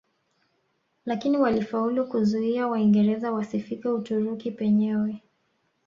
Lakini 1.05 1.37
walifaulu 1.37 2.07
kuzuia 2.07 2.67
Waingereza 2.67 3.31
wasifike 3.31 3.89
Uturuki 3.89 4.51
penyewe 4.51 5.21